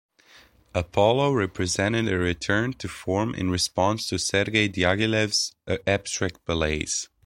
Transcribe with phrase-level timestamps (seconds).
[0.73, 7.07] "Apollo" represented a return to form in response to Sergei Diaghilev's abstract ballets.